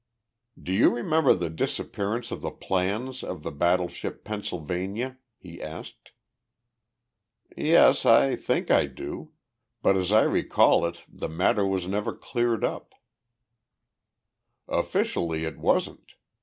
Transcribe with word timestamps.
"Do 0.59 0.71
you 0.73 0.89
remember 0.89 1.35
the 1.35 1.51
disappearance 1.51 2.31
of 2.31 2.41
the 2.41 2.49
plans 2.49 3.23
of 3.23 3.43
the 3.43 3.51
battleship 3.51 4.23
Pennsylvania?" 4.23 5.19
he 5.37 5.61
asked. 5.61 6.13
"Yes, 7.55 8.03
I 8.03 8.35
think 8.35 8.71
I 8.71 8.87
do. 8.87 9.33
But 9.83 9.95
as 9.97 10.11
I 10.11 10.23
recall 10.23 10.87
it 10.87 11.03
the 11.07 11.29
matter 11.29 11.67
was 11.67 11.85
never 11.85 12.15
cleared 12.15 12.63
up." 12.63 12.95
"Officially, 14.67 15.45
it 15.45 15.59
wasn't. 15.59 16.13